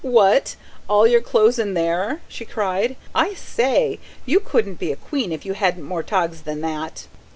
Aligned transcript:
"What? 0.03 0.55
All 0.89 1.05
your 1.05 1.21
clothes 1.21 1.59
in 1.59 1.75
there?" 1.75 2.21
she 2.27 2.43
cried. 2.43 2.95
"I 3.13 3.35
say! 3.35 3.99
You 4.25 4.39
couldn't 4.39 4.79
be 4.79 4.91
a 4.91 4.95
queen 4.95 5.31
if 5.31 5.45
you 5.45 5.53
hadn't 5.53 5.83
more 5.83 6.01
togs 6.01 6.41
than 6.41 6.61
that." 6.61 7.05